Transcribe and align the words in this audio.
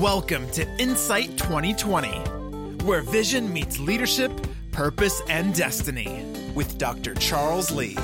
Welcome 0.00 0.50
to 0.50 0.68
Insight 0.76 1.38
2020, 1.38 2.08
where 2.84 3.00
vision 3.00 3.50
meets 3.50 3.78
leadership, 3.78 4.30
purpose, 4.70 5.22
and 5.30 5.54
destiny 5.54 6.22
with 6.54 6.76
Dr. 6.76 7.14
Charles 7.14 7.70
Lee. 7.70 7.96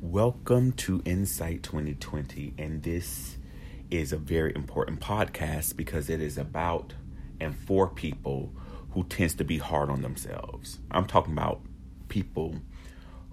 Welcome 0.00 0.70
to 0.74 1.02
Insight 1.04 1.64
2020, 1.64 2.54
and 2.56 2.80
this 2.80 3.38
is 3.90 4.12
a 4.12 4.16
very 4.18 4.54
important 4.54 5.00
podcast 5.00 5.76
because 5.76 6.08
it 6.08 6.20
is 6.22 6.38
about 6.38 6.94
and 7.40 7.56
for 7.56 7.88
people 7.88 8.54
who 8.92 9.02
tends 9.02 9.34
to 9.34 9.44
be 9.44 9.58
hard 9.58 9.90
on 9.90 10.02
themselves. 10.02 10.78
I'm 10.92 11.06
talking 11.06 11.32
about 11.32 11.60
people 12.06 12.54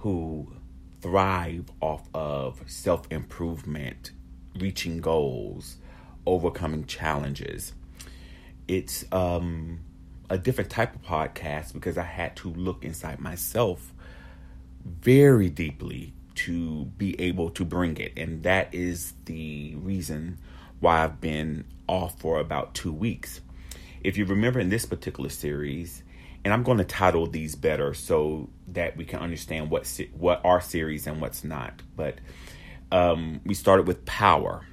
who 0.02 0.52
thrive 1.00 1.72
off 1.80 2.08
of 2.14 2.62
self-improvement, 2.66 4.12
reaching 4.60 5.00
goals, 5.00 5.78
overcoming 6.26 6.86
challenges. 6.86 7.74
It's 8.68 9.06
um 9.12 9.80
a 10.30 10.38
different 10.38 10.70
type 10.70 10.96
of 10.96 11.02
podcast 11.04 11.74
because 11.74 11.98
I 11.98 12.04
had 12.04 12.36
to 12.38 12.50
look 12.54 12.86
inside 12.86 13.20
myself 13.20 13.94
very 14.86 15.50
deeply 15.50 16.14
to 16.34 16.86
be 16.98 17.20
able 17.20 17.50
to 17.52 17.66
bring 17.66 17.98
it. 17.98 18.14
And 18.18 18.44
that 18.44 18.74
is 18.74 19.14
the 19.26 19.76
reason 19.76 20.40
why 20.80 21.04
I've 21.04 21.20
been 21.20 21.66
off 21.88 22.20
for 22.20 22.40
about 22.40 22.74
two 22.74 22.94
weeks. 22.94 23.42
If 24.04 24.18
you 24.18 24.26
remember 24.26 24.60
in 24.60 24.70
this 24.70 24.86
particular 24.86 25.30
series, 25.30 26.02
and 26.44 26.54
I'm 26.54 26.64
going 26.64 26.80
to 26.80 26.84
title 26.84 27.28
these 27.28 27.56
better 27.56 27.94
so 27.94 28.50
that 28.68 28.98
we 28.98 29.06
can 29.06 29.20
understand 29.20 29.70
what 29.70 30.00
what 30.14 30.42
our 30.44 30.62
series 30.62 31.08
and 31.08 31.22
what's 31.22 31.44
not. 31.44 31.82
But 31.96 32.16
um, 32.92 33.42
we 33.46 33.54
started 33.54 33.88
with 33.88 34.06
power, 34.06 34.66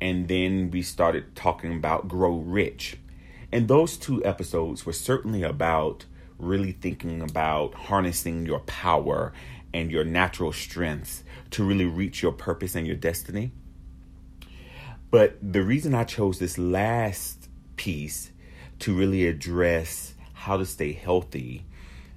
and 0.00 0.28
then 0.28 0.70
we 0.70 0.82
started 0.82 1.34
talking 1.34 1.74
about 1.74 2.08
grow 2.08 2.36
rich, 2.36 2.96
and 3.50 3.68
those 3.68 3.96
two 3.96 4.24
episodes 4.24 4.86
were 4.86 4.92
certainly 4.92 5.42
about 5.42 6.06
really 6.38 6.72
thinking 6.72 7.20
about 7.20 7.74
harnessing 7.74 8.46
your 8.46 8.60
power 8.60 9.32
and 9.74 9.90
your 9.90 10.04
natural 10.04 10.52
strengths 10.52 11.22
to 11.50 11.64
really 11.64 11.84
reach 11.84 12.22
your 12.22 12.32
purpose 12.32 12.74
and 12.74 12.86
your 12.86 12.96
destiny. 12.96 13.52
But 15.10 15.36
the 15.42 15.62
reason 15.62 15.94
I 15.94 16.04
chose 16.04 16.38
this 16.38 16.56
last 16.56 17.48
piece 17.76 18.30
to 18.80 18.94
really 18.96 19.26
address 19.26 20.14
how 20.40 20.56
to 20.56 20.64
stay 20.64 20.92
healthy 20.92 21.62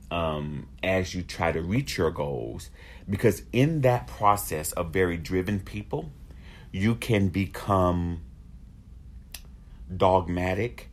um, 0.09 0.65
as 0.81 1.13
you 1.13 1.21
try 1.21 1.51
to 1.51 1.61
reach 1.61 1.97
your 1.97 2.09
goals, 2.09 2.69
because 3.09 3.43
in 3.51 3.81
that 3.81 4.07
process 4.07 4.71
of 4.71 4.93
very 4.93 5.17
driven 5.17 5.59
people, 5.59 6.09
you 6.71 6.95
can 6.95 7.27
become 7.27 8.21
dogmatic 9.95 10.89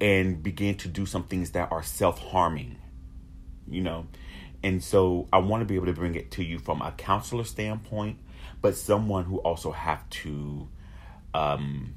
and 0.00 0.42
begin 0.42 0.74
to 0.74 0.88
do 0.88 1.06
some 1.06 1.22
things 1.22 1.52
that 1.52 1.70
are 1.70 1.84
self 1.84 2.18
harming, 2.18 2.76
you 3.68 3.80
know. 3.80 4.06
And 4.64 4.82
so 4.82 5.28
I 5.32 5.38
want 5.38 5.60
to 5.60 5.66
be 5.66 5.76
able 5.76 5.86
to 5.86 5.92
bring 5.92 6.16
it 6.16 6.32
to 6.32 6.42
you 6.42 6.58
from 6.58 6.82
a 6.82 6.90
counselor 6.90 7.44
standpoint, 7.44 8.18
but 8.60 8.76
someone 8.76 9.26
who 9.26 9.36
also 9.38 9.70
have 9.70 10.08
to 10.10 10.68
um, 11.34 11.94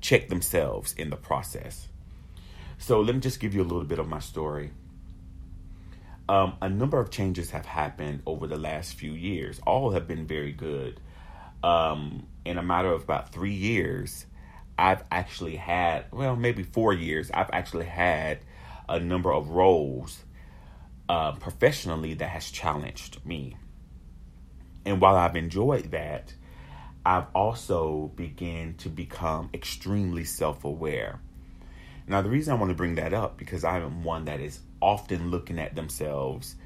check 0.00 0.28
themselves 0.28 0.92
in 0.94 1.10
the 1.10 1.16
process. 1.16 1.86
So 2.82 3.00
let 3.00 3.14
me 3.14 3.20
just 3.20 3.38
give 3.38 3.54
you 3.54 3.62
a 3.62 3.70
little 3.70 3.84
bit 3.84 4.00
of 4.00 4.08
my 4.08 4.18
story. 4.18 4.72
Um, 6.28 6.54
a 6.60 6.68
number 6.68 6.98
of 6.98 7.12
changes 7.12 7.52
have 7.52 7.64
happened 7.64 8.22
over 8.26 8.48
the 8.48 8.56
last 8.56 8.94
few 8.94 9.12
years. 9.12 9.60
All 9.64 9.92
have 9.92 10.08
been 10.08 10.26
very 10.26 10.50
good. 10.50 10.98
Um, 11.62 12.26
in 12.44 12.58
a 12.58 12.62
matter 12.62 12.92
of 12.92 13.04
about 13.04 13.32
three 13.32 13.54
years, 13.54 14.26
I've 14.76 15.04
actually 15.12 15.54
had, 15.54 16.06
well, 16.10 16.34
maybe 16.34 16.64
four 16.64 16.92
years, 16.92 17.30
I've 17.30 17.50
actually 17.52 17.84
had 17.84 18.40
a 18.88 18.98
number 18.98 19.32
of 19.32 19.50
roles 19.50 20.24
uh, 21.08 21.32
professionally 21.36 22.14
that 22.14 22.30
has 22.30 22.50
challenged 22.50 23.24
me. 23.24 23.56
And 24.84 25.00
while 25.00 25.14
I've 25.14 25.36
enjoyed 25.36 25.92
that, 25.92 26.34
I've 27.06 27.26
also 27.32 28.10
began 28.16 28.74
to 28.78 28.88
become 28.88 29.50
extremely 29.54 30.24
self 30.24 30.64
aware. 30.64 31.20
Now, 32.06 32.22
the 32.22 32.30
reason 32.30 32.52
I 32.52 32.56
want 32.56 32.70
to 32.70 32.76
bring 32.76 32.96
that 32.96 33.14
up 33.14 33.38
because 33.38 33.64
I 33.64 33.78
am 33.78 34.02
one 34.04 34.24
that 34.24 34.40
is 34.40 34.60
often 34.80 35.30
looking 35.30 35.58
at 35.58 35.74
themselves, 35.74 36.56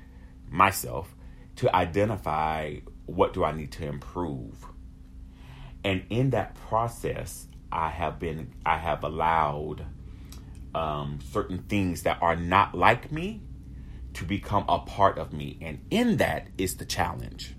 myself, 0.51 1.15
to 1.57 1.75
identify 1.75 2.77
what 3.07 3.33
do 3.33 3.45
I 3.45 3.53
need 3.53 3.73
to 3.73 3.87
improve. 3.87 4.67
And 5.85 6.05
in 6.11 6.31
that 6.31 6.55
process, 6.55 7.47
I 7.71 7.91
have 7.91 8.19
been, 8.19 8.55
I 8.65 8.79
have 8.79 9.05
allowed 9.05 9.85
um, 10.75 11.21
certain 11.33 11.59
things 11.65 12.03
that 12.03 12.19
are 12.23 12.37
not 12.37 12.75
like 12.75 13.13
me 13.13 13.43
to 14.15 14.25
become 14.25 14.65
a 14.69 14.79
part 14.79 15.19
of 15.19 15.33
me. 15.33 15.59
And 15.61 15.81
in 15.91 16.17
that 16.17 16.49
is 16.59 16.77
the 16.77 16.85
challenge 16.85 17.55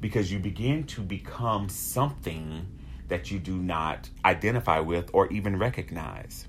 because 0.00 0.32
you 0.32 0.38
begin 0.38 0.84
to 0.84 1.00
become 1.00 1.68
something 1.68 2.66
that 3.08 3.30
you 3.30 3.38
do 3.38 3.56
not 3.56 4.10
identify 4.24 4.80
with 4.80 5.08
or 5.12 5.28
even 5.28 5.58
recognize. 5.58 6.46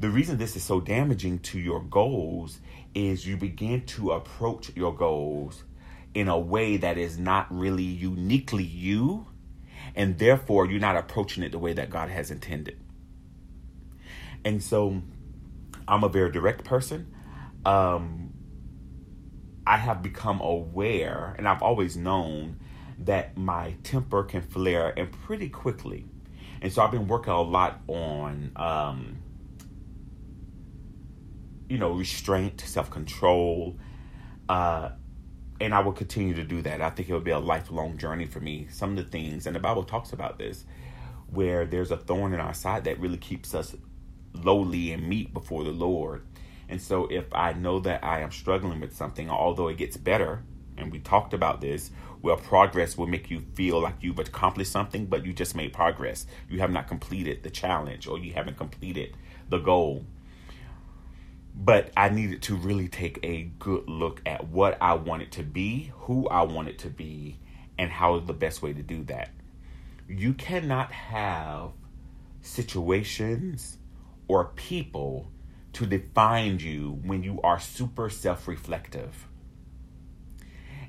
The 0.00 0.08
reason 0.08 0.38
this 0.38 0.54
is 0.54 0.62
so 0.62 0.80
damaging 0.80 1.40
to 1.40 1.58
your 1.58 1.80
goals 1.80 2.60
is 2.94 3.26
you 3.26 3.36
begin 3.36 3.84
to 3.86 4.12
approach 4.12 4.70
your 4.76 4.94
goals 4.94 5.64
in 6.14 6.28
a 6.28 6.38
way 6.38 6.76
that 6.76 6.96
is 6.96 7.18
not 7.18 7.46
really 7.50 7.82
uniquely 7.82 8.62
you, 8.62 9.26
and 9.96 10.16
therefore 10.18 10.66
you're 10.66 10.80
not 10.80 10.96
approaching 10.96 11.42
it 11.42 11.50
the 11.50 11.58
way 11.58 11.72
that 11.72 11.90
God 11.90 12.10
has 12.10 12.30
intended. 12.30 12.78
And 14.44 14.62
so 14.62 15.02
I'm 15.88 16.04
a 16.04 16.08
very 16.08 16.30
direct 16.30 16.64
person. 16.64 17.12
Um, 17.64 18.32
I 19.66 19.78
have 19.78 20.00
become 20.00 20.40
aware, 20.40 21.34
and 21.36 21.48
I've 21.48 21.62
always 21.62 21.96
known 21.96 22.60
that 23.00 23.36
my 23.36 23.74
temper 23.82 24.22
can 24.22 24.42
flare 24.42 24.96
and 24.96 25.10
pretty 25.10 25.48
quickly. 25.48 26.06
And 26.62 26.72
so 26.72 26.82
I've 26.82 26.92
been 26.92 27.08
working 27.08 27.32
a 27.32 27.42
lot 27.42 27.80
on, 27.88 28.52
um, 28.56 29.18
you 31.68 31.78
know, 31.78 31.92
restraint, 31.92 32.60
self 32.60 32.90
control, 32.90 33.76
uh, 34.48 34.90
and 35.60 35.74
I 35.74 35.80
will 35.80 35.92
continue 35.92 36.34
to 36.34 36.44
do 36.44 36.62
that. 36.62 36.80
I 36.80 36.90
think 36.90 37.08
it 37.08 37.12
will 37.12 37.20
be 37.20 37.30
a 37.30 37.38
lifelong 37.38 37.98
journey 37.98 38.26
for 38.26 38.40
me. 38.40 38.68
Some 38.70 38.96
of 38.96 38.96
the 38.96 39.10
things, 39.10 39.46
and 39.46 39.54
the 39.54 39.60
Bible 39.60 39.84
talks 39.84 40.12
about 40.12 40.38
this, 40.38 40.64
where 41.30 41.66
there's 41.66 41.90
a 41.90 41.96
thorn 41.96 42.32
in 42.32 42.40
our 42.40 42.54
side 42.54 42.84
that 42.84 43.00
really 43.00 43.18
keeps 43.18 43.54
us 43.54 43.76
lowly 44.32 44.92
and 44.92 45.08
meek 45.08 45.32
before 45.32 45.64
the 45.64 45.70
Lord. 45.70 46.24
And 46.68 46.80
so 46.80 47.06
if 47.06 47.24
I 47.34 47.54
know 47.54 47.80
that 47.80 48.04
I 48.04 48.20
am 48.20 48.30
struggling 48.30 48.80
with 48.80 48.94
something, 48.94 49.28
although 49.30 49.68
it 49.68 49.78
gets 49.78 49.96
better, 49.96 50.42
and 50.76 50.92
we 50.92 51.00
talked 51.00 51.34
about 51.34 51.60
this, 51.60 51.90
well, 52.22 52.36
progress 52.36 52.96
will 52.96 53.06
make 53.06 53.30
you 53.30 53.42
feel 53.54 53.80
like 53.80 53.96
you've 54.00 54.18
accomplished 54.18 54.72
something, 54.72 55.06
but 55.06 55.24
you 55.24 55.32
just 55.32 55.54
made 55.54 55.72
progress. 55.72 56.26
You 56.48 56.58
have 56.60 56.70
not 56.70 56.88
completed 56.88 57.42
the 57.42 57.50
challenge 57.50 58.06
or 58.06 58.18
you 58.18 58.32
haven't 58.32 58.56
completed 58.56 59.16
the 59.48 59.58
goal. 59.58 60.04
But 61.60 61.90
I 61.96 62.08
needed 62.08 62.42
to 62.42 62.54
really 62.54 62.86
take 62.86 63.18
a 63.24 63.50
good 63.58 63.88
look 63.88 64.22
at 64.24 64.46
what 64.46 64.78
I 64.80 64.94
wanted 64.94 65.32
to 65.32 65.42
be, 65.42 65.90
who 65.92 66.28
I 66.28 66.42
wanted 66.42 66.78
to 66.80 66.88
be, 66.88 67.40
and 67.76 67.90
how 67.90 68.20
the 68.20 68.32
best 68.32 68.62
way 68.62 68.72
to 68.72 68.82
do 68.82 69.02
that. 69.04 69.30
You 70.08 70.34
cannot 70.34 70.92
have 70.92 71.72
situations 72.42 73.78
or 74.28 74.46
people 74.54 75.32
to 75.72 75.84
define 75.84 76.60
you 76.60 77.00
when 77.02 77.24
you 77.24 77.40
are 77.42 77.58
super 77.58 78.08
self 78.08 78.46
reflective. 78.46 79.26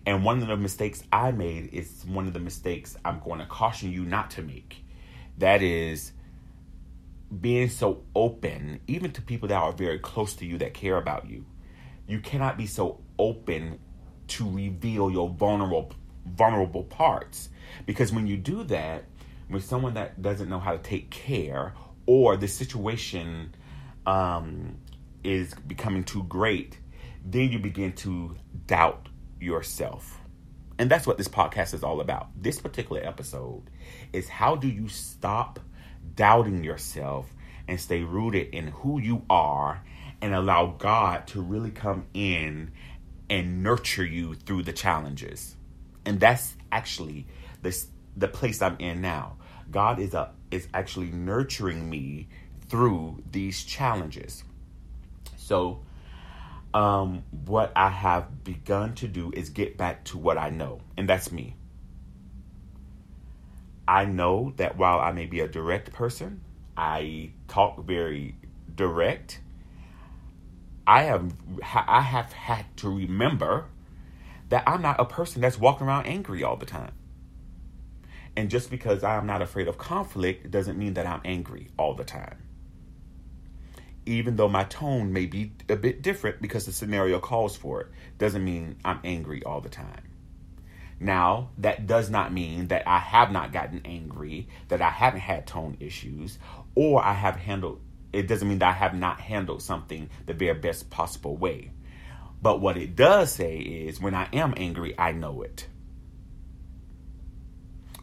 And 0.06 0.24
one 0.24 0.42
of 0.42 0.48
the 0.48 0.58
mistakes 0.58 1.04
I 1.12 1.32
made 1.32 1.74
is 1.74 2.06
one 2.08 2.28
of 2.28 2.34
the 2.34 2.40
mistakes 2.40 2.96
I'm 3.04 3.20
going 3.20 3.40
to 3.40 3.46
caution 3.46 3.92
you 3.92 4.06
not 4.06 4.32
to 4.32 4.42
make. 4.42 4.84
That 5.38 5.62
is 5.62 6.12
being 7.42 7.70
so 7.70 8.04
open, 8.16 8.80
even 8.88 9.12
to 9.12 9.22
people 9.22 9.48
that 9.50 9.56
are 9.56 9.72
very 9.72 10.00
close 10.00 10.34
to 10.36 10.46
you 10.46 10.58
that 10.58 10.74
care 10.74 10.98
about 10.98 11.30
you. 11.30 11.46
You 12.08 12.20
cannot 12.20 12.58
be 12.58 12.66
so 12.66 13.02
open 13.18 13.80
to 14.30 14.50
reveal 14.50 15.12
your 15.12 15.30
vulnerable 15.30 15.94
vulnerable 16.26 16.84
parts 16.84 17.50
because 17.88 18.12
when 18.12 18.28
you 18.28 18.38
do 18.38 18.64
that 18.64 19.06
with 19.50 19.64
someone 19.64 19.96
that 19.96 20.22
doesn't 20.22 20.48
know 20.48 20.60
how 20.60 20.74
to 20.74 20.78
take 20.78 21.10
care 21.10 21.74
or 22.06 22.38
the 22.38 22.48
situation 22.48 23.56
um, 24.06 24.78
is 25.24 25.54
becoming 25.68 26.04
too 26.04 26.24
great, 26.24 26.78
then 27.26 27.52
you 27.52 27.60
begin 27.60 27.94
to 27.94 28.36
doubt 28.68 29.10
yourself. 29.40 30.20
And 30.78 30.90
that's 30.90 31.06
what 31.06 31.18
this 31.18 31.28
podcast 31.28 31.74
is 31.74 31.84
all 31.84 32.00
about. 32.00 32.30
This 32.42 32.60
particular 32.60 33.02
episode 33.04 33.64
is 34.14 34.30
how 34.30 34.56
do 34.56 34.68
you 34.68 34.88
stop 34.88 35.60
doubting 36.16 36.64
yourself 36.64 37.34
and 37.68 37.80
stay 37.80 38.04
rooted 38.04 38.54
in 38.54 38.68
who 38.68 39.00
you 39.00 39.24
are 39.30 39.84
and 40.22 40.34
allow 40.34 40.76
God 40.78 41.28
to 41.28 41.42
really 41.42 41.72
come 41.72 42.06
in 42.14 42.72
and 43.30 43.64
nurture 43.64 44.06
you 44.06 44.36
through 44.36 44.64
the 44.64 44.74
challenges. 44.74 45.56
And 46.06 46.20
that's 46.20 46.56
actually 46.72 47.28
the 47.62 47.78
the 48.18 48.28
place 48.28 48.62
I'm 48.62 48.76
in 48.80 49.02
now. 49.02 49.38
God 49.72 50.00
is 50.00 50.14
a 50.14 50.32
is 50.52 50.68
actually 50.74 51.12
nurturing 51.12 51.90
me 51.90 52.28
through 52.68 53.24
these 53.32 53.64
challenges. 53.64 54.44
So 55.38 55.82
um, 56.74 57.24
what 57.46 57.72
I 57.76 57.90
have 57.90 58.44
begun 58.44 58.94
to 58.96 59.08
do 59.08 59.32
is 59.34 59.50
get 59.50 59.78
back 59.78 60.04
to 60.06 60.18
what 60.18 60.38
I 60.38 60.50
know, 60.50 60.82
and 60.98 61.08
that's 61.08 61.32
me. 61.32 61.56
I 63.90 64.06
know 64.06 64.54
that 64.58 64.78
while 64.78 65.00
I 65.00 65.12
may 65.14 65.26
be 65.26 65.40
a 65.40 65.48
direct 65.48 65.92
person, 65.92 66.42
I 66.78 67.32
talk 67.48 67.84
very 67.84 68.36
direct. 68.76 69.42
I 70.86 71.04
have 71.04 71.34
I 71.64 72.02
have 72.02 72.32
had 72.32 72.66
to 72.78 72.90
remember 72.96 73.66
that 74.50 74.64
I'm 74.68 74.84
not 74.84 75.00
a 75.00 75.06
person 75.06 75.42
that's 75.42 75.58
walking 75.58 75.88
around 75.88 76.06
angry 76.06 76.44
all 76.44 76.56
the 76.56 76.68
time. 76.68 76.92
And 78.38 78.52
just 78.52 78.70
because 78.70 79.04
I 79.04 79.16
am 79.16 79.26
not 79.26 79.42
afraid 79.42 79.68
of 79.68 79.80
conflict 79.80 80.52
doesn't 80.52 80.78
mean 80.78 80.94
that 80.94 81.08
I'm 81.08 81.22
angry 81.26 81.70
all 81.76 81.96
the 81.96 82.04
time. 82.04 82.38
Even 84.06 84.36
though 84.36 84.50
my 84.50 84.66
tone 84.66 85.12
may 85.12 85.26
be 85.26 85.54
a 85.68 85.76
bit 85.76 86.04
different 86.04 86.44
because 86.44 86.68
the 86.68 86.72
scenario 86.72 87.18
calls 87.18 87.58
for 87.58 87.82
it, 87.82 87.88
doesn't 88.20 88.46
mean 88.46 88.76
I'm 88.86 89.00
angry 89.04 89.44
all 89.44 89.62
the 89.62 89.70
time. 89.70 90.09
Now, 91.00 91.52
that 91.58 91.88
does 91.88 92.10
not 92.10 92.34
mean 92.34 92.68
that 92.68 92.88
I 92.88 93.00
have 93.00 93.32
not 93.32 93.54
gotten 93.54 93.82
angry, 93.86 94.50
that 94.68 94.82
I 94.82 94.90
haven't 94.90 95.22
had 95.22 95.48
tone 95.48 95.78
issues, 95.80 96.38
or 96.76 97.04
I 97.04 97.14
have 97.14 97.38
handled 97.38 97.82
it 98.12 98.28
doesn't 98.28 98.48
mean 98.48 98.60
that 98.60 98.70
I 98.70 98.74
have 98.74 98.96
not 98.96 99.20
handled 99.20 99.62
something 99.62 100.10
the 100.26 100.34
very 100.34 100.58
best 100.58 100.90
possible 100.90 101.38
way. 101.38 101.72
But 102.42 102.62
what 102.62 102.78
it 102.78 102.96
does 102.96 103.32
say 103.32 103.58
is 103.58 104.02
when 104.02 104.16
I 104.16 104.28
am 104.34 104.54
angry, 104.58 104.96
I 104.98 105.12
know 105.12 105.42
it. 105.42 105.68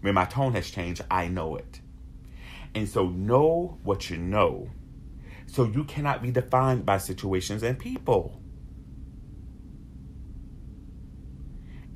When 0.00 0.14
my 0.14 0.26
tone 0.26 0.52
has 0.52 0.70
changed, 0.70 1.02
I 1.10 1.28
know 1.28 1.56
it. 1.56 1.81
And 2.75 2.88
so 2.88 3.08
know 3.08 3.78
what 3.82 4.10
you 4.10 4.19
know. 4.19 4.70
So 5.46 5.64
you 5.64 5.84
cannot 5.84 6.22
be 6.22 6.31
defined 6.31 6.84
by 6.84 6.98
situations 6.98 7.62
and 7.62 7.78
people. 7.78 8.40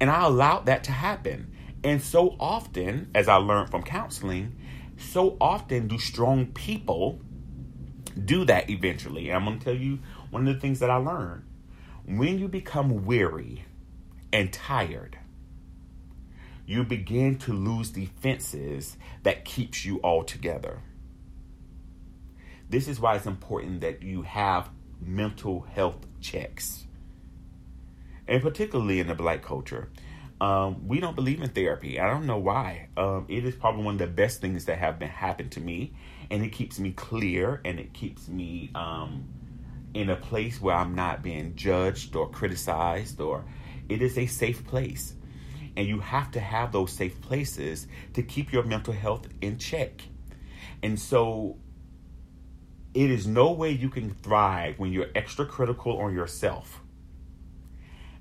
And 0.01 0.11
I 0.11 0.25
allowed 0.25 0.67
that 0.67 0.85
to 0.85 0.93
happen. 0.93 1.53
And 1.85 2.03
so 2.03 2.37
often, 2.41 3.11
as 3.15 3.29
I 3.29 3.37
learned 3.37 3.71
from 3.71 3.83
counseling, 3.83 4.57
so 4.97 5.37
often 5.41 5.89
do 5.89 5.99
strong 5.99 6.47
people 6.47 7.21
do 8.25 8.45
that 8.47 8.71
eventually. 8.71 9.29
And 9.29 9.37
I'm 9.37 9.45
going 9.45 9.59
to 9.59 9.65
tell 9.65 9.75
you 9.75 10.01
one 10.31 10.47
of 10.47 10.55
the 10.55 10.61
things 10.61 10.81
that 10.81 10.91
I 10.91 10.97
learned. 10.97 11.45
When 12.07 12.39
you 12.39 12.49
become 12.49 13.05
weary 13.05 13.65
and 14.33 14.53
tired, 14.53 15.19
you 16.67 16.85
begin 16.85 17.37
to 17.39 17.53
lose 17.53 17.91
defenses 17.91 18.97
that 19.23 19.45
keeps 19.45 19.85
you 19.85 19.99
all 19.99 20.25
together. 20.25 20.83
This 22.69 22.87
is 22.87 23.01
why 23.01 23.17
it's 23.17 23.27
important 23.27 23.81
that 23.81 24.03
you 24.03 24.23
have 24.23 24.71
mental 25.01 25.63
health 25.63 26.07
checks. 26.21 26.87
And 28.31 28.41
particularly 28.41 29.01
in 29.01 29.09
the 29.09 29.15
black 29.17 29.43
culture, 29.43 29.91
um, 30.41 30.87
we 30.87 31.01
don't 31.01 31.17
believe 31.17 31.43
in 31.43 31.49
therapy. 31.51 31.99
I 31.99 32.07
don't 32.07 32.27
know 32.27 32.39
why. 32.39 32.89
Um, 32.97 33.27
it 33.29 33.45
is 33.45 33.57
probably 33.57 33.83
one 33.83 33.95
of 33.95 33.99
the 33.99 34.07
best 34.07 34.41
things 34.41 34.67
that 34.67 34.79
have 34.79 35.01
been 35.01 35.09
happened 35.09 35.51
to 35.53 35.61
me, 35.61 35.95
and 36.31 36.45
it 36.45 36.51
keeps 36.51 36.79
me 36.79 36.93
clear 36.93 37.61
and 37.65 37.81
it 37.81 37.93
keeps 37.93 38.29
me 38.29 38.71
um, 38.77 39.25
in 39.95 40.11
a 40.11 40.17
place 40.17 40.61
where 40.61 40.77
I'm 40.77 40.95
not 40.95 41.25
being 41.25 41.57
judged 41.57 42.15
or 42.15 42.31
criticized, 42.31 43.21
or 43.21 43.45
it 43.89 44.01
is 44.01 44.17
a 44.17 44.27
safe 44.27 44.65
place. 44.65 45.15
And 45.77 45.89
you 45.89 45.99
have 45.99 46.31
to 46.31 46.41
have 46.41 46.71
those 46.71 46.93
safe 46.93 47.21
places 47.21 47.89
to 48.15 48.23
keep 48.23 48.53
your 48.53 48.63
mental 48.63 48.95
health 48.95 49.27
in 49.41 49.59
check. 49.59 50.03
And 50.85 51.01
so 51.01 51.59
it 52.95 53.11
is 53.11 53.27
no 53.27 53.51
way 53.51 53.73
you 53.73 53.89
can 53.89 54.15
thrive 54.15 54.79
when 54.79 54.93
you're 54.93 55.11
extra 55.17 55.47
critical 55.47 55.99
on 55.99 56.15
yourself 56.15 56.81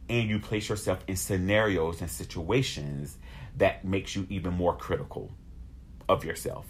and 0.10 0.28
you 0.28 0.40
place 0.40 0.70
yourself 0.70 1.04
in 1.08 1.16
scenarios 1.16 2.02
and 2.02 2.10
situations 2.10 3.18
that 3.58 3.86
makes 3.86 4.16
you 4.16 4.26
even 4.30 4.54
more 4.54 4.76
critical 4.76 5.32
of 6.08 6.26
yourself. 6.26 6.66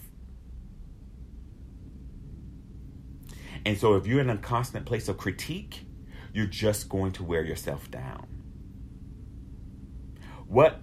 And 3.65 3.77
so 3.77 3.95
if 3.95 4.05
you're 4.05 4.19
in 4.19 4.29
a 4.29 4.37
constant 4.37 4.85
place 4.85 5.07
of 5.07 5.17
critique, 5.17 5.85
you're 6.33 6.45
just 6.45 6.89
going 6.89 7.11
to 7.13 7.23
wear 7.23 7.43
yourself 7.43 7.89
down. 7.89 8.27
What 10.47 10.79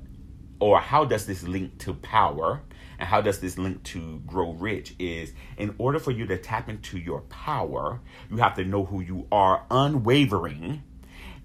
or 0.59 0.81
how 0.81 1.05
does 1.05 1.27
this 1.27 1.43
link 1.43 1.79
to 1.81 1.95
power 1.95 2.63
and 2.99 3.09
how 3.09 3.21
does 3.21 3.41
this 3.41 3.59
link 3.59 3.83
to 3.83 4.23
grow 4.27 4.53
rich 4.53 4.95
is 4.99 5.33
in 5.59 5.75
order 5.79 5.99
for 5.99 6.13
you 6.13 6.27
to 6.27 6.39
tap 6.39 6.69
into 6.69 6.99
your 6.99 7.21
power, 7.23 8.01
you 8.31 8.39
have 8.39 8.55
to 8.55 8.65
know 8.65 8.85
who 8.85 9.01
you 9.01 9.27
are 9.31 9.67
unwavering 9.71 10.83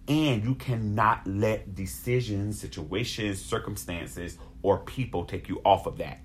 and 0.07 0.43
you 0.43 0.55
cannot 0.55 1.25
let 1.27 1.75
decisions, 1.75 2.59
situations, 2.59 3.43
circumstances 3.43 4.37
or 4.61 4.79
people 4.79 5.25
take 5.25 5.49
you 5.49 5.61
off 5.63 5.85
of 5.85 5.97
that. 5.97 6.19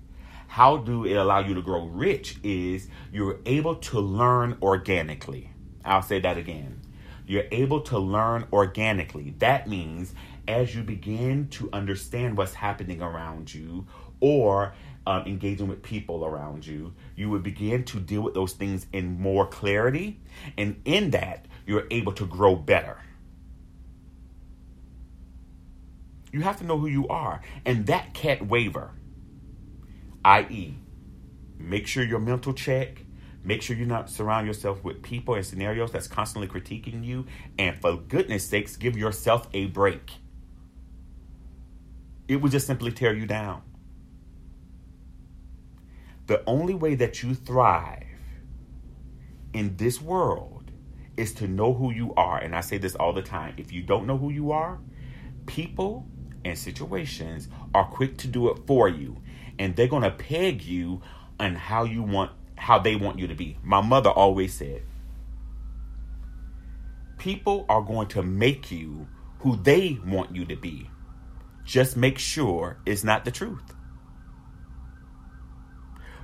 How 0.47 0.77
do 0.77 1.05
it 1.05 1.15
allow 1.15 1.39
you 1.39 1.53
to 1.55 1.61
grow 1.61 1.85
rich 1.85 2.37
is 2.43 2.87
you're 3.11 3.39
able 3.45 3.75
to 3.75 3.99
learn 3.99 4.57
organically. 4.61 5.51
I'll 5.83 6.01
say 6.01 6.19
that 6.21 6.37
again. 6.37 6.81
You're 7.25 7.45
able 7.51 7.81
to 7.81 7.99
learn 7.99 8.47
organically. 8.53 9.35
That 9.39 9.67
means 9.67 10.13
as 10.47 10.73
you 10.73 10.83
begin 10.83 11.49
to 11.49 11.69
understand 11.73 12.37
what's 12.37 12.53
happening 12.53 13.01
around 13.01 13.53
you 13.53 13.85
or 14.21 14.73
um, 15.05 15.23
engaging 15.25 15.67
with 15.67 15.83
people 15.83 16.25
around 16.25 16.65
you, 16.65 16.93
you 17.15 17.29
would 17.29 17.43
begin 17.43 17.83
to 17.85 17.99
deal 17.99 18.21
with 18.21 18.33
those 18.33 18.53
things 18.53 18.87
in 18.93 19.19
more 19.19 19.45
clarity. 19.45 20.19
And 20.57 20.81
in 20.85 21.11
that, 21.11 21.45
you're 21.65 21.87
able 21.91 22.13
to 22.13 22.25
grow 22.25 22.55
better. 22.55 22.97
You 26.31 26.41
have 26.41 26.57
to 26.57 26.65
know 26.65 26.77
who 26.77 26.87
you 26.87 27.07
are, 27.07 27.41
and 27.65 27.85
that 27.87 28.13
can't 28.13 28.47
waver. 28.47 28.91
I.e., 30.23 30.77
make 31.57 31.87
sure 31.87 32.03
your 32.03 32.19
mental 32.19 32.53
check, 32.53 33.03
Make 33.43 33.61
sure 33.61 33.77
you 33.77 33.85
not 33.85 34.09
surround 34.09 34.45
yourself 34.45 34.83
with 34.83 35.01
people 35.01 35.35
and 35.35 35.45
scenarios 35.45 35.93
that's 35.93 36.07
constantly 36.09 36.49
critiquing 36.49 37.05
you. 37.05 37.27
And 37.57 37.79
for 37.79 37.95
goodness 37.95 38.43
sakes, 38.45 38.75
give 38.75 38.97
yourself 38.97 39.47
a 39.53 39.67
break 39.67 40.11
it 42.27 42.37
would 42.37 42.51
just 42.51 42.67
simply 42.67 42.91
tear 42.91 43.13
you 43.13 43.25
down. 43.25 43.61
The 46.27 46.43
only 46.45 46.73
way 46.73 46.95
that 46.95 47.23
you 47.23 47.33
thrive 47.33 48.03
in 49.53 49.77
this 49.77 50.01
world 50.01 50.71
is 51.15 51.33
to 51.35 51.47
know 51.47 51.73
who 51.73 51.91
you 51.91 52.13
are. 52.15 52.37
And 52.37 52.55
I 52.55 52.61
say 52.61 52.77
this 52.77 52.95
all 52.95 53.13
the 53.13 53.21
time 53.21 53.55
if 53.57 53.71
you 53.71 53.81
don't 53.81 54.05
know 54.05 54.17
who 54.17 54.29
you 54.29 54.51
are, 54.51 54.79
people 55.45 56.05
and 56.47 56.57
situations 56.57 57.47
are 57.73 57.85
quick 57.85 58.17
to 58.17 58.27
do 58.27 58.49
it 58.49 58.59
for 58.65 58.87
you. 58.87 59.17
And 59.59 59.75
they're 59.75 59.87
going 59.87 60.03
to 60.03 60.11
peg 60.11 60.63
you 60.63 61.01
on 61.39 61.55
how 61.55 61.83
you 61.83 62.03
want 62.03 62.31
how 62.57 62.79
they 62.79 62.95
want 62.95 63.19
you 63.19 63.27
to 63.27 63.35
be. 63.35 63.57
My 63.63 63.81
mother 63.81 64.09
always 64.09 64.53
said, 64.53 64.81
people 67.17 67.65
are 67.69 67.81
going 67.81 68.07
to 68.07 68.23
make 68.23 68.71
you 68.71 69.07
who 69.39 69.55
they 69.57 69.99
want 70.05 70.35
you 70.35 70.45
to 70.45 70.55
be. 70.55 70.89
Just 71.63 71.95
make 71.95 72.17
sure 72.17 72.77
it's 72.85 73.03
not 73.03 73.25
the 73.25 73.31
truth. 73.31 73.75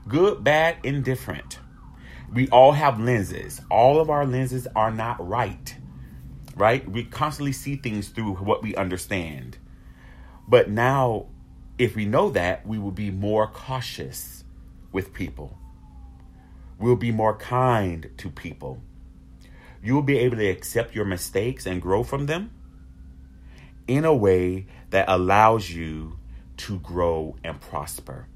Good, 0.07 0.43
bad, 0.43 0.77
indifferent. 0.83 1.59
We 2.33 2.47
all 2.49 2.71
have 2.71 2.99
lenses. 2.99 3.61
All 3.69 3.99
of 3.99 4.09
our 4.09 4.25
lenses 4.25 4.67
are 4.75 4.91
not 4.91 5.25
right. 5.25 5.75
Right? 6.55 6.89
We 6.89 7.03
constantly 7.03 7.53
see 7.53 7.75
things 7.75 8.09
through 8.09 8.35
what 8.35 8.63
we 8.63 8.75
understand. 8.75 9.57
But 10.47 10.69
now, 10.69 11.27
if 11.77 11.95
we 11.95 12.05
know 12.05 12.29
that, 12.31 12.67
we 12.67 12.77
will 12.77 12.91
be 12.91 13.11
more 13.11 13.47
cautious 13.47 14.43
with 14.91 15.13
people. 15.13 15.57
We'll 16.79 16.95
be 16.95 17.11
more 17.11 17.35
kind 17.35 18.09
to 18.17 18.29
people. 18.29 18.81
You 19.83 19.95
will 19.95 20.03
be 20.03 20.17
able 20.19 20.37
to 20.37 20.47
accept 20.47 20.95
your 20.95 21.05
mistakes 21.05 21.65
and 21.65 21.81
grow 21.81 22.03
from 22.03 22.25
them 22.25 22.51
in 23.87 24.05
a 24.05 24.15
way 24.15 24.67
that 24.91 25.05
allows 25.07 25.71
you 25.71 26.17
to 26.57 26.79
grow 26.79 27.35
and 27.43 27.59
prosper. 27.59 28.27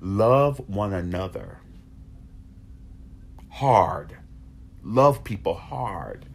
Love 0.00 0.60
one 0.68 0.92
another 0.92 1.60
hard. 3.56 4.14
Love 4.82 5.24
people 5.24 5.54
hard. 5.54 6.26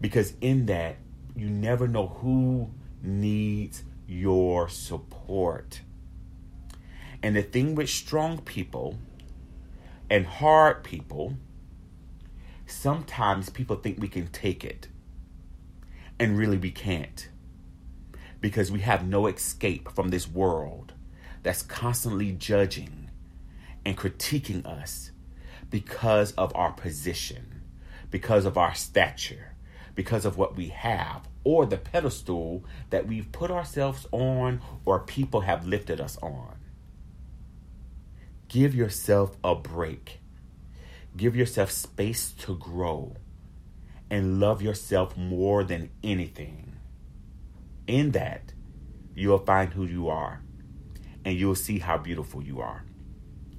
Because 0.00 0.34
in 0.40 0.66
that, 0.66 0.96
you 1.38 1.48
never 1.48 1.86
know 1.86 2.08
who 2.08 2.70
needs 3.02 3.84
your 4.06 4.68
support. 4.68 5.82
And 7.22 7.36
the 7.36 7.42
thing 7.42 7.74
with 7.74 7.88
strong 7.88 8.38
people 8.38 8.98
and 10.10 10.26
hard 10.26 10.82
people 10.82 11.36
sometimes 12.66 13.50
people 13.50 13.76
think 13.76 13.98
we 13.98 14.08
can 14.08 14.28
take 14.28 14.64
it, 14.64 14.88
and 16.18 16.38
really 16.38 16.58
we 16.58 16.70
can't. 16.70 17.28
Because 18.40 18.70
we 18.70 18.80
have 18.80 19.06
no 19.06 19.26
escape 19.26 19.90
from 19.92 20.10
this 20.10 20.28
world 20.28 20.92
that's 21.42 21.62
constantly 21.62 22.32
judging 22.32 23.10
and 23.84 23.96
critiquing 23.96 24.64
us 24.66 25.10
because 25.70 26.32
of 26.32 26.54
our 26.54 26.72
position, 26.72 27.62
because 28.10 28.44
of 28.44 28.56
our 28.56 28.74
stature, 28.74 29.54
because 29.98 30.24
of 30.24 30.38
what 30.38 30.54
we 30.54 30.68
have, 30.68 31.28
or 31.42 31.66
the 31.66 31.76
pedestal 31.76 32.64
that 32.90 33.08
we've 33.08 33.32
put 33.32 33.50
ourselves 33.50 34.06
on 34.12 34.60
or 34.84 35.00
people 35.00 35.40
have 35.40 35.66
lifted 35.66 36.00
us 36.00 36.16
on. 36.18 36.56
Give 38.46 38.76
yourself 38.76 39.36
a 39.42 39.56
break. 39.56 40.20
Give 41.16 41.34
yourself 41.34 41.72
space 41.72 42.30
to 42.44 42.56
grow 42.56 43.16
and 44.08 44.38
love 44.38 44.62
yourself 44.62 45.16
more 45.16 45.64
than 45.64 45.90
anything. 46.04 46.76
In 47.88 48.12
that, 48.12 48.52
you'll 49.16 49.38
find 49.38 49.72
who 49.72 49.84
you 49.84 50.08
are 50.08 50.42
and 51.24 51.36
you'll 51.36 51.56
see 51.56 51.80
how 51.80 51.98
beautiful 51.98 52.40
you 52.40 52.60
are. 52.60 52.84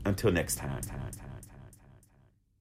Until 0.06 0.32
next 0.32 0.56
time. 0.56 0.80
time, 0.84 1.12
time. 1.12 1.29